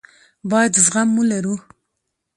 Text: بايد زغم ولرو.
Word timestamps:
بايد 0.49 0.73
زغم 0.85 1.09
ولرو. 1.17 1.55